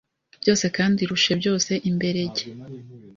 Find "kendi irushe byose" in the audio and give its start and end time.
0.75-1.71